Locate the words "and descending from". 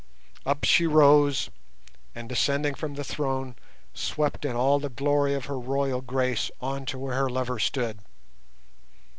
2.15-2.95